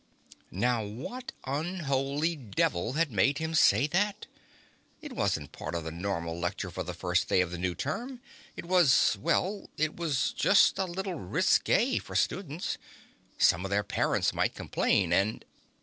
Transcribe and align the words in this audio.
Now 0.49 0.83
what 0.83 1.31
unholy 1.45 2.35
devil 2.35 2.93
had 2.93 3.11
made 3.11 3.37
him 3.37 3.53
say 3.53 3.85
that? 3.85 4.25
It 4.99 5.13
wasn't 5.13 5.49
a 5.49 5.51
part 5.59 5.75
of 5.75 5.83
the 5.83 5.91
normal 5.91 6.39
lecture 6.39 6.71
for 6.71 6.83
first 6.85 7.27
day 7.29 7.39
of 7.39 7.51
the 7.51 7.59
new 7.59 7.75
term. 7.75 8.19
It 8.55 8.65
was 8.65 9.15
well, 9.21 9.69
it 9.77 9.95
was 9.95 10.33
just 10.33 10.79
a 10.79 10.85
little 10.85 11.19
risqué 11.19 12.01
for 12.01 12.15
students. 12.15 12.79
Some 13.37 13.63
of 13.63 13.69
their 13.69 13.83
parents 13.83 14.33
might 14.33 14.55
complain, 14.55 15.13
and 15.13 15.45